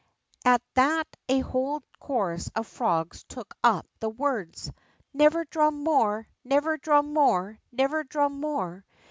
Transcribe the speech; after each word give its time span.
"At 0.45 0.63
that 0.73 1.05
a 1.29 1.41
whole 1.41 1.83
chorus 1.99 2.49
of 2.55 2.65
frogs 2.65 3.23
took 3.25 3.53
up 3.63 3.85
the' 3.99 4.09
words: 4.09 4.71
ISTever 5.15 5.45
drum 5.47 5.83
more! 5.83 6.27
J^ever 6.43 6.81
drum 6.81 7.13
more! 7.13 7.59
Xever 7.77 8.09
drum 8.09 8.39
more 8.39 8.83